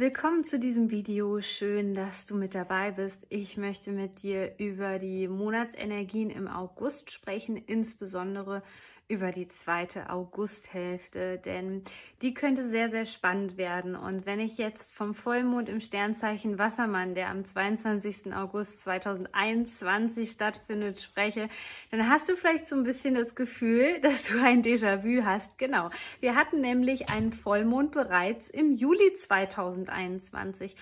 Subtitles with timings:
[0.00, 1.42] Willkommen zu diesem Video.
[1.42, 3.26] Schön, dass du mit dabei bist.
[3.30, 8.62] Ich möchte mit dir über die Monatsenergien im August sprechen, insbesondere
[9.08, 11.82] über die zweite Augusthälfte, denn
[12.20, 13.96] die könnte sehr, sehr spannend werden.
[13.96, 18.34] Und wenn ich jetzt vom Vollmond im Sternzeichen Wassermann, der am 22.
[18.34, 21.48] August 2021 stattfindet, spreche,
[21.90, 25.56] dann hast du vielleicht so ein bisschen das Gefühl, dass du ein Déjà-vu hast.
[25.56, 25.88] Genau.
[26.20, 30.76] Wir hatten nämlich einen Vollmond bereits im Juli 2021.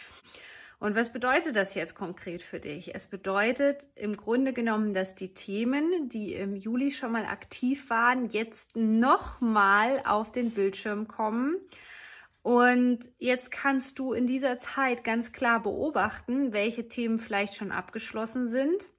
[0.79, 2.95] Und was bedeutet das jetzt konkret für dich?
[2.95, 8.29] Es bedeutet im Grunde genommen, dass die Themen, die im Juli schon mal aktiv waren,
[8.29, 11.57] jetzt nochmal auf den Bildschirm kommen.
[12.43, 18.47] Und jetzt kannst du in dieser Zeit ganz klar beobachten, welche Themen vielleicht schon abgeschlossen
[18.47, 18.91] sind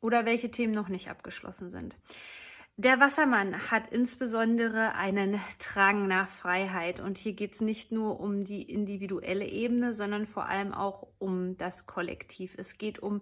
[0.00, 1.96] oder welche Themen noch nicht abgeschlossen sind.
[2.76, 8.44] Der Wassermann hat insbesondere einen Drang nach Freiheit und hier geht es nicht nur um
[8.44, 12.54] die individuelle Ebene, sondern vor allem auch um das Kollektiv.
[12.56, 13.20] Es geht um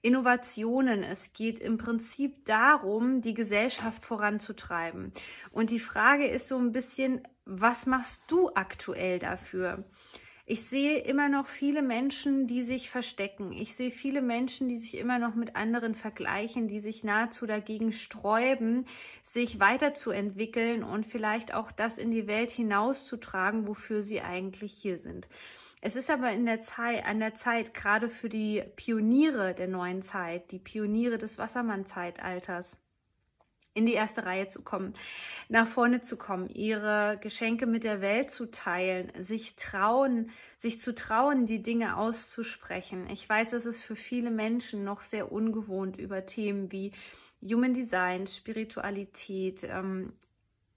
[0.00, 5.12] Innovationen, es geht im Prinzip darum, die Gesellschaft voranzutreiben.
[5.50, 9.84] Und die Frage ist so ein bisschen, was machst du aktuell dafür?
[10.50, 13.52] Ich sehe immer noch viele Menschen, die sich verstecken.
[13.52, 17.92] Ich sehe viele Menschen, die sich immer noch mit anderen vergleichen, die sich nahezu dagegen
[17.92, 18.84] sträuben,
[19.22, 25.28] sich weiterzuentwickeln und vielleicht auch das in die Welt hinauszutragen, wofür sie eigentlich hier sind.
[25.82, 30.02] Es ist aber in der Zeit, an der Zeit, gerade für die Pioniere der neuen
[30.02, 32.76] Zeit, die Pioniere des Wassermann-Zeitalters,
[33.74, 34.92] in die erste Reihe zu kommen,
[35.48, 40.94] nach vorne zu kommen, ihre Geschenke mit der Welt zu teilen, sich trauen, sich zu
[40.94, 43.08] trauen, die Dinge auszusprechen.
[43.10, 46.92] Ich weiß, es ist für viele Menschen noch sehr ungewohnt, über Themen wie
[47.42, 50.12] Human Design, Spiritualität, ähm,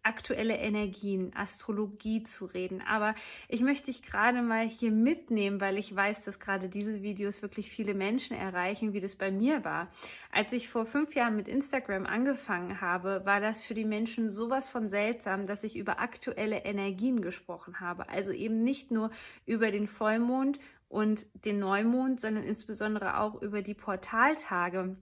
[0.03, 2.81] aktuelle Energien, Astrologie zu reden.
[2.81, 3.15] Aber
[3.47, 7.69] ich möchte dich gerade mal hier mitnehmen, weil ich weiß, dass gerade diese Videos wirklich
[7.69, 9.89] viele Menschen erreichen, wie das bei mir war.
[10.31, 14.69] Als ich vor fünf Jahren mit Instagram angefangen habe, war das für die Menschen sowas
[14.69, 18.09] von seltsam, dass ich über aktuelle Energien gesprochen habe.
[18.09, 19.09] Also eben nicht nur
[19.45, 20.59] über den Vollmond
[20.89, 24.95] und den Neumond, sondern insbesondere auch über die Portaltage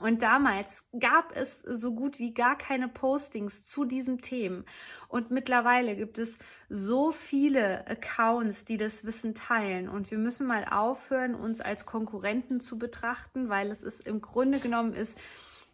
[0.00, 4.64] und damals gab es so gut wie gar keine Postings zu diesem Themen.
[5.08, 6.36] Und mittlerweile gibt es
[6.68, 9.88] so viele Accounts, die das Wissen teilen.
[9.88, 14.58] Und wir müssen mal aufhören, uns als Konkurrenten zu betrachten, weil es ist im Grunde
[14.58, 15.16] genommen ist,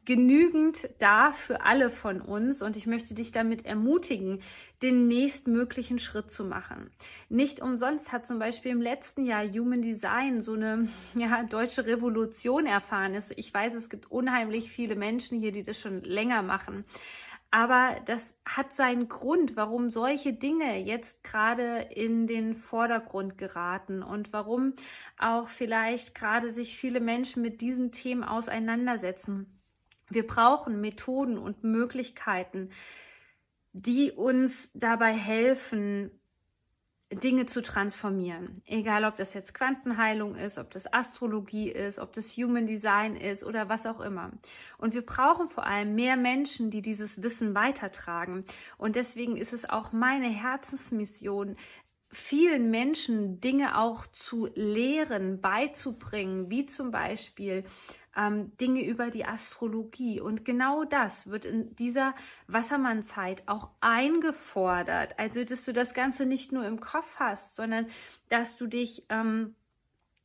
[0.05, 4.41] genügend da für alle von uns und ich möchte dich damit ermutigen,
[4.83, 6.91] den nächstmöglichen Schritt zu machen.
[7.29, 12.67] Nicht umsonst hat zum Beispiel im letzten Jahr Human Design so eine ja, deutsche Revolution
[12.67, 13.19] erfahren.
[13.37, 16.85] Ich weiß, es gibt unheimlich viele Menschen hier, die das schon länger machen.
[17.53, 24.33] Aber das hat seinen Grund, warum solche Dinge jetzt gerade in den Vordergrund geraten und
[24.33, 24.75] warum
[25.19, 29.60] auch vielleicht gerade sich viele Menschen mit diesen Themen auseinandersetzen.
[30.11, 32.71] Wir brauchen Methoden und Möglichkeiten,
[33.73, 36.11] die uns dabei helfen,
[37.13, 38.63] Dinge zu transformieren.
[38.67, 43.43] Egal, ob das jetzt Quantenheilung ist, ob das Astrologie ist, ob das Human Design ist
[43.43, 44.31] oder was auch immer.
[44.79, 48.45] Und wir brauchen vor allem mehr Menschen, die dieses Wissen weitertragen.
[48.79, 51.57] Und deswegen ist es auch meine Herzensmission,
[52.11, 57.65] vielen Menschen Dinge auch zu lehren, beizubringen, wie zum Beispiel
[58.17, 60.21] ähm, Dinge über die Astrologie.
[60.21, 62.15] Und genau das wird in dieser
[62.49, 65.19] Wassermann-Zeit auch eingefordert.
[65.19, 67.87] Also, dass du das Ganze nicht nur im Kopf hast, sondern
[68.29, 69.55] dass du dich ähm,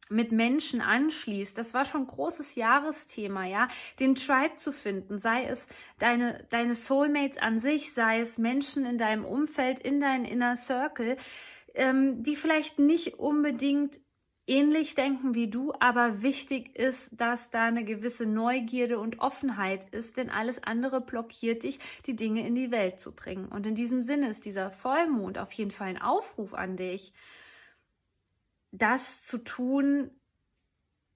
[0.10, 1.58] mit Menschen anschließt.
[1.58, 3.68] Das war schon ein großes Jahresthema, ja.
[4.00, 5.66] Den Tribe zu finden, sei es
[5.98, 11.18] deine, deine Soulmates an sich, sei es Menschen in deinem Umfeld, in deinem Inner Circle,
[11.76, 14.00] ähm, die vielleicht nicht unbedingt
[14.48, 20.18] ähnlich denken wie du, aber wichtig ist, dass da eine gewisse Neugierde und Offenheit ist,
[20.18, 23.48] denn alles andere blockiert dich, die Dinge in die Welt zu bringen.
[23.48, 27.14] Und in diesem Sinne ist dieser Vollmond auf jeden Fall ein Aufruf an dich,
[28.72, 30.12] das zu tun,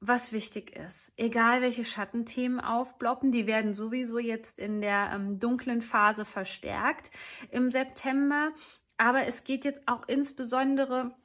[0.01, 1.11] was wichtig ist.
[1.17, 7.11] Egal welche Schattenthemen aufploppen, die werden sowieso jetzt in der ähm, dunklen Phase verstärkt
[7.51, 8.51] im September.
[8.99, 11.15] Aber es geht jetzt auch insbesondere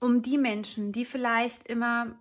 [0.00, 2.18] um die Menschen, die vielleicht immer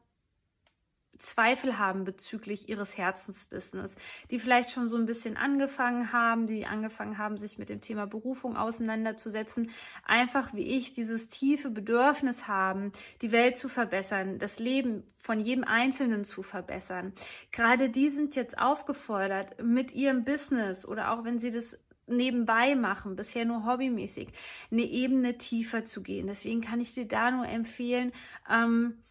[1.18, 3.96] Zweifel haben bezüglich ihres Herzensbusiness,
[4.30, 8.06] die vielleicht schon so ein bisschen angefangen haben, die angefangen haben, sich mit dem Thema
[8.06, 9.72] Berufung auseinanderzusetzen,
[10.04, 12.92] einfach wie ich dieses tiefe Bedürfnis haben,
[13.24, 17.14] die Welt zu verbessern, das Leben von jedem Einzelnen zu verbessern.
[17.52, 23.16] Gerade die sind jetzt aufgefordert, mit ihrem Business oder auch wenn sie das nebenbei machen,
[23.16, 24.30] bisher nur hobbymäßig,
[24.72, 26.28] eine Ebene tiefer zu gehen.
[26.28, 28.12] Deswegen kann ich dir da nur empfehlen,
[28.50, 29.04] ähm,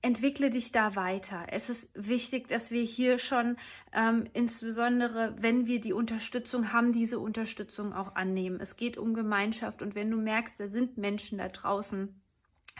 [0.00, 1.46] entwickle dich da weiter.
[1.50, 3.56] Es ist wichtig, dass wir hier schon
[3.92, 8.60] ähm, insbesondere, wenn wir die Unterstützung haben, diese Unterstützung auch annehmen.
[8.60, 12.20] Es geht um Gemeinschaft und wenn du merkst, da sind Menschen da draußen,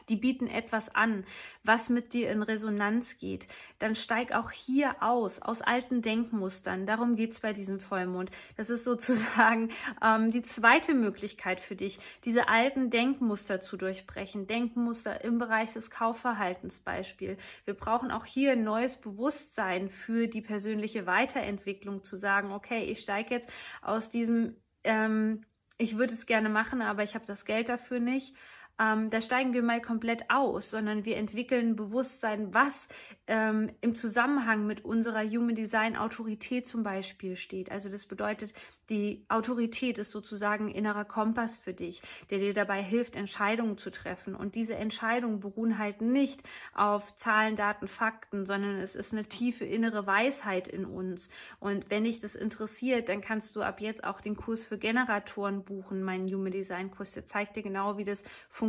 [0.08, 1.24] die bieten etwas an,
[1.64, 6.86] was mit dir in Resonanz geht, dann steig auch hier aus, aus alten Denkmustern.
[6.86, 8.30] Darum geht's bei diesem Vollmond.
[8.56, 9.70] Das ist sozusagen
[10.02, 14.46] ähm, die zweite Möglichkeit für dich, diese alten Denkmuster zu durchbrechen.
[14.46, 17.36] Denkmuster im Bereich des Kaufverhaltens Beispiel.
[17.64, 23.00] Wir brauchen auch hier ein neues Bewusstsein für die persönliche Weiterentwicklung, zu sagen, okay, ich
[23.00, 23.50] steige jetzt
[23.82, 25.42] aus diesem ähm,
[25.78, 28.34] ich würde es gerne machen, aber ich habe das Geld dafür nicht
[28.78, 32.88] ähm, da steigen wir mal komplett aus, sondern wir entwickeln Bewusstsein, was
[33.26, 37.70] ähm, im Zusammenhang mit unserer Human Design Autorität zum Beispiel steht.
[37.70, 38.52] Also das bedeutet,
[38.90, 44.34] die Autorität ist sozusagen innerer Kompass für dich, der dir dabei hilft, Entscheidungen zu treffen.
[44.34, 46.42] Und diese Entscheidungen beruhen halt nicht
[46.72, 51.30] auf Zahlen, Daten, Fakten, sondern es ist eine tiefe innere Weisheit in uns.
[51.60, 55.64] Und wenn dich das interessiert, dann kannst du ab jetzt auch den Kurs für Generatoren
[55.64, 57.12] buchen, meinen Human Design Kurs.
[57.12, 58.67] Der zeigt dir genau, wie das funktioniert,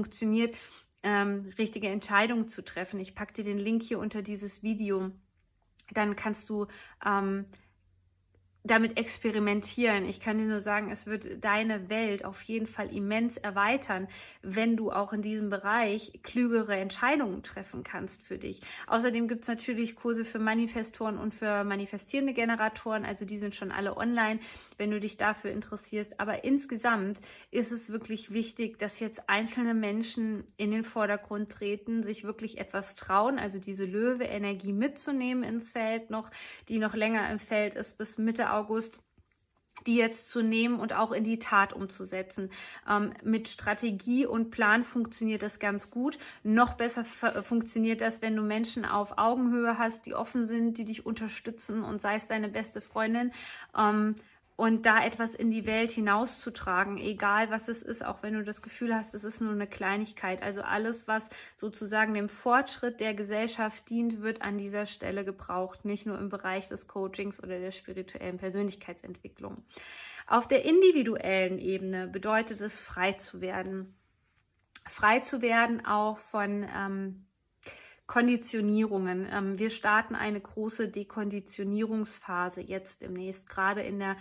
[1.03, 2.99] ähm, richtige Entscheidungen zu treffen.
[2.99, 5.11] Ich packe dir den Link hier unter dieses Video.
[5.91, 6.67] Dann kannst du
[7.05, 7.45] ähm,
[8.69, 10.07] damit experimentieren.
[10.07, 14.07] Ich kann dir nur sagen, es wird deine Welt auf jeden Fall immens erweitern,
[14.41, 18.61] wenn du auch in diesem Bereich klügere Entscheidungen treffen kannst für dich.
[18.87, 23.71] Außerdem gibt es natürlich Kurse für Manifestoren und für manifestierende Generatoren, also die sind schon
[23.71, 24.39] alle online,
[24.77, 26.19] wenn du dich dafür interessierst.
[26.19, 27.19] Aber insgesamt
[27.51, 32.95] ist es wirklich wichtig, dass jetzt einzelne Menschen in den Vordergrund treten, sich wirklich etwas
[32.95, 36.29] trauen, also diese Löwe-Energie mitzunehmen ins Feld noch,
[36.67, 38.99] die noch länger im Feld ist bis Mitte August
[39.85, 42.49] die jetzt zu nehmen und auch in die Tat umzusetzen.
[42.87, 46.17] Ähm, mit Strategie und Plan funktioniert das ganz gut.
[46.43, 51.05] Noch besser funktioniert das, wenn du Menschen auf Augenhöhe hast, die offen sind, die dich
[51.05, 53.31] unterstützen und sei es deine beste Freundin.
[53.77, 54.15] Ähm,
[54.59, 58.61] und da etwas in die Welt hinauszutragen, egal was es ist, auch wenn du das
[58.61, 60.43] Gefühl hast, es ist nur eine Kleinigkeit.
[60.43, 66.05] Also alles, was sozusagen dem Fortschritt der Gesellschaft dient, wird an dieser Stelle gebraucht, nicht
[66.05, 69.63] nur im Bereich des Coachings oder der spirituellen Persönlichkeitsentwicklung.
[70.27, 73.95] Auf der individuellen Ebene bedeutet es, frei zu werden.
[74.85, 77.28] Frei zu werden auch von ähm,
[78.09, 79.27] Konditionierungen.
[79.31, 84.17] Ähm, wir starten eine große Dekonditionierungsphase jetzt demnächst, gerade in der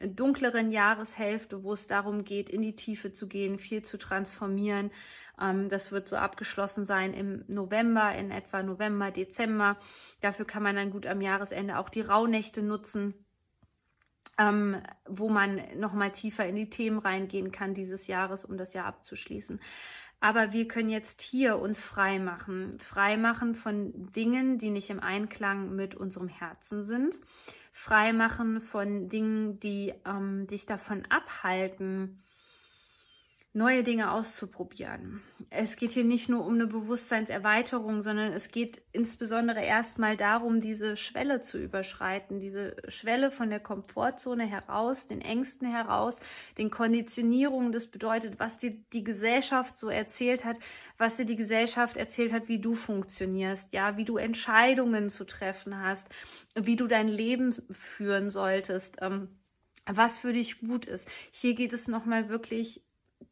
[0.00, 4.92] dunkleren Jahreshälfte, wo es darum geht, in die Tiefe zu gehen, viel zu transformieren.
[5.40, 9.78] Ähm, das wird so abgeschlossen sein im November, in etwa November, Dezember.
[10.20, 13.14] Dafür kann man dann gut am Jahresende auch die Rauhnächte nutzen.
[14.38, 14.76] Ähm,
[15.06, 19.60] wo man nochmal tiefer in die Themen reingehen kann dieses Jahres, um das Jahr abzuschließen.
[20.24, 22.78] Aber wir können jetzt hier uns frei machen.
[22.78, 27.20] Frei machen von Dingen, die nicht im Einklang mit unserem Herzen sind.
[27.72, 32.22] Frei machen von Dingen, die ähm, dich davon abhalten,
[33.54, 35.22] neue Dinge auszuprobieren.
[35.48, 40.96] Es geht hier nicht nur um eine Bewusstseinserweiterung, sondern es geht insbesondere erstmal darum, diese
[40.96, 46.18] Schwelle zu überschreiten, diese Schwelle von der Komfortzone heraus, den Ängsten heraus,
[46.58, 47.70] den Konditionierungen.
[47.70, 50.58] Das bedeutet, was dir die Gesellschaft so erzählt hat,
[50.98, 55.80] was dir die Gesellschaft erzählt hat, wie du funktionierst, ja, wie du Entscheidungen zu treffen
[55.80, 56.08] hast,
[56.56, 58.96] wie du dein Leben führen solltest.
[59.00, 59.28] Ähm,
[59.86, 61.06] was für dich gut ist.
[61.30, 62.82] Hier geht es nochmal wirklich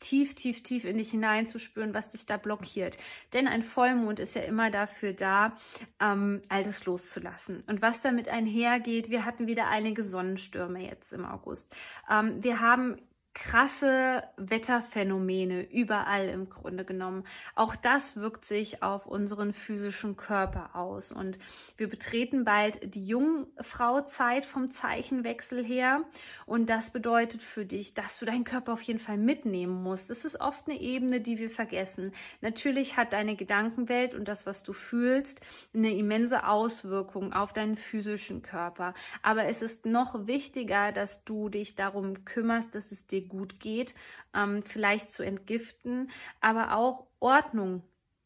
[0.01, 2.99] tief, tief, tief in dich hineinzuspüren, was dich da blockiert.
[3.33, 5.57] Denn ein Vollmond ist ja immer dafür da,
[6.01, 7.62] ähm, Altes loszulassen.
[7.67, 11.75] Und was damit einhergeht, wir hatten wieder einige Sonnenstürme jetzt im August.
[12.11, 12.97] Ähm, wir haben
[13.35, 17.25] krasse Wetterphänomene überall im Grunde genommen.
[17.55, 21.12] Auch das wirkt sich auf unseren physischen Körper aus.
[21.12, 21.39] Und
[21.77, 26.03] wir betreten bald die Jungfrauzeit vom Zeichenwechsel her.
[26.45, 30.11] Und das bedeutet für dich, dass du deinen Körper auf jeden Fall mitnehmen musst.
[30.11, 32.12] Das ist oft eine Ebene, die wir vergessen.
[32.43, 35.41] Natürlich hat deine Gedankenwelt und das, was du fühlst,
[35.75, 38.93] eine immense Auswirkung auf deinen physischen Körper.
[39.23, 43.61] Aber es ist noch wichtiger, dass du dich darum kümmerst, dass es dir dir gut
[43.61, 43.95] geht,
[44.35, 46.11] ähm, vielleicht zu entgiften,
[46.41, 47.83] aber auch Ordnung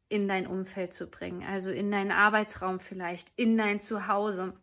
[0.09, 4.55] in dein Umfeld zu bringen, also in deinen Arbeitsraum vielleicht, in dein Zuhause.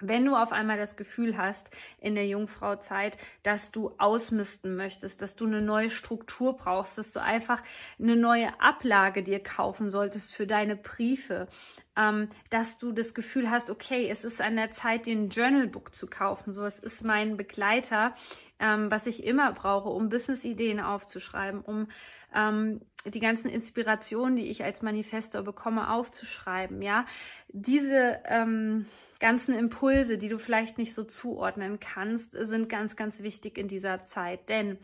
[0.00, 5.34] Wenn du auf einmal das Gefühl hast in der Jungfrauzeit, dass du ausmisten möchtest, dass
[5.34, 7.62] du eine neue Struktur brauchst, dass du einfach
[8.00, 11.48] eine neue Ablage dir kaufen solltest für deine Briefe,
[11.96, 15.94] ähm, dass du das Gefühl hast, okay, es ist an der Zeit, dir ein Journalbook
[15.94, 16.52] zu kaufen.
[16.52, 18.14] So, es ist mein Begleiter,
[18.60, 21.88] ähm, was ich immer brauche, um Business-Ideen aufzuschreiben, um
[22.32, 26.82] ähm, die ganzen Inspirationen, die ich als Manifestor bekomme, aufzuschreiben.
[26.82, 27.06] Ja,
[27.48, 28.86] diese ähm,
[29.20, 34.06] ganzen Impulse, die du vielleicht nicht so zuordnen kannst, sind ganz, ganz wichtig in dieser
[34.06, 34.48] Zeit.
[34.48, 34.78] Denn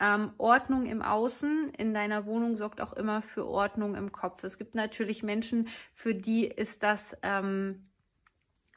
[0.00, 4.44] ähm, Ordnung im Außen in deiner Wohnung sorgt auch immer für Ordnung im Kopf.
[4.44, 7.89] Es gibt natürlich Menschen, für die ist das ähm,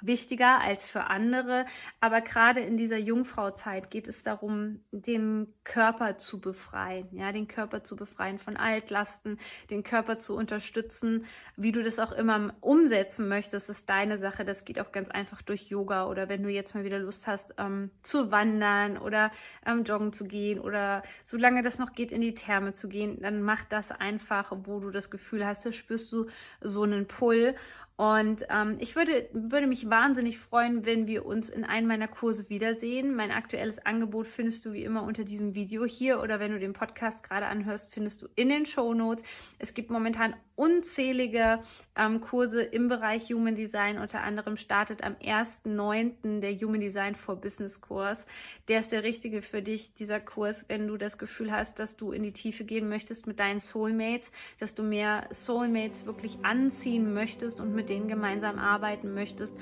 [0.06, 1.66] wichtiger als für andere.
[2.00, 7.84] Aber gerade in dieser Jungfrauzeit geht es darum, den Körper zu befreien, ja, den Körper
[7.84, 11.26] zu befreien von Altlasten, den Körper zu unterstützen.
[11.56, 14.46] Wie du das auch immer umsetzen möchtest, ist deine Sache.
[14.46, 17.56] Das geht auch ganz einfach durch Yoga oder wenn du jetzt mal wieder Lust hast,
[17.58, 19.32] ähm, zu wandern oder
[19.66, 23.42] ähm, joggen zu gehen oder solange das noch geht, in die Therme zu gehen, dann
[23.42, 26.28] mach das einfach, wo du das Gefühl hast, da spürst du
[26.62, 27.56] so einen Pull
[27.96, 32.50] und ähm, ich würde, würde mich wahnsinnig freuen, wenn wir uns in einem meiner Kurse
[32.50, 33.16] wiedersehen.
[33.16, 36.74] Mein aktuelles Angebot findest du wie immer unter diesem Video hier oder wenn du den
[36.74, 39.24] Podcast gerade anhörst, findest du in den Show Notes.
[39.60, 41.60] Es gibt momentan unzählige
[41.96, 43.98] ähm, Kurse im Bereich Human Design.
[44.00, 46.40] Unter anderem startet am 1.9.
[46.40, 48.26] der Human Design for Business Kurs.
[48.68, 52.12] Der ist der richtige für dich, dieser Kurs, wenn du das Gefühl hast, dass du
[52.12, 57.60] in die Tiefe gehen möchtest mit deinen Soulmates, dass du mehr Soulmates wirklich anziehen möchtest
[57.60, 59.56] und mit denen gemeinsam arbeiten möchtest.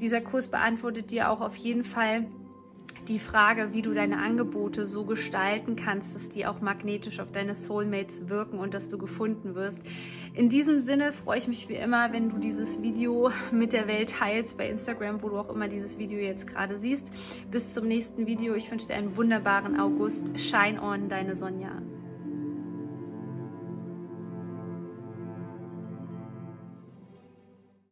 [0.00, 2.26] Dieser Kurs beantwortet dir auch auf jeden Fall
[3.08, 7.54] die Frage, wie du deine Angebote so gestalten kannst, dass die auch magnetisch auf deine
[7.54, 9.80] Soulmates wirken und dass du gefunden wirst.
[10.34, 14.10] In diesem Sinne freue ich mich wie immer, wenn du dieses Video mit der Welt
[14.10, 17.06] teilst bei Instagram, wo du auch immer dieses Video jetzt gerade siehst.
[17.50, 18.54] Bis zum nächsten Video.
[18.54, 20.38] Ich wünsche dir einen wunderbaren August.
[20.38, 21.82] Shine on, deine Sonja.